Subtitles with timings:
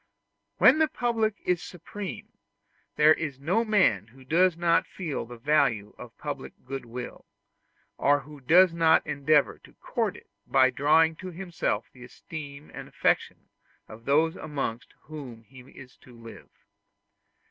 [0.57, 2.29] When the public is supreme,
[2.95, 7.27] there is no man who does not feel the value of public goodwill,
[7.99, 12.87] or who does not endeavor to court it by drawing to himself the esteem and
[12.87, 13.49] affection
[13.87, 16.49] of those amongst whom he is to live.